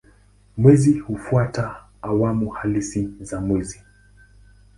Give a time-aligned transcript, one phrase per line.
[0.57, 3.83] Mwezi hufuata awamu halisi za mwezi.